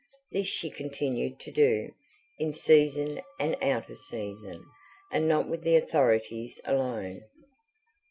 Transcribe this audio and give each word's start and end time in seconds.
This 0.31 0.47
she 0.47 0.71
continued 0.71 1.39
to 1.41 1.51
do, 1.51 1.91
in 2.39 2.53
season 2.53 3.21
and 3.39 3.55
out 3.61 3.87
of 3.87 3.99
season. 3.99 4.65
And 5.11 5.27
not 5.27 5.47
with 5.47 5.61
the 5.61 5.75
authorities 5.75 6.59
alone. 6.65 7.21